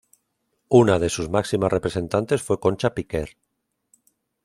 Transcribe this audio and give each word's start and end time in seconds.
Una 0.81 0.97
de 0.97 1.09
sus 1.09 1.29
máximas 1.29 1.71
representantes 1.71 2.41
fue 2.41 2.59
Concha 2.59 2.95
Piquer. 2.95 3.37